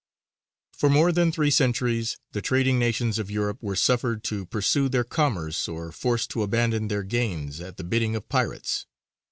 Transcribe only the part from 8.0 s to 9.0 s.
of pirates.